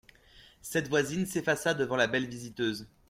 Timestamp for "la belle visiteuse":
1.95-2.89